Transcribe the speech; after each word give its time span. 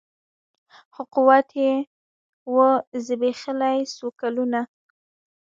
خو 0.93 1.01
قوت 1.13 1.49
یې 1.63 1.73
وو 2.53 2.69
زبېښلی 3.05 3.77
څو 3.95 4.07
کلونو 4.19 4.61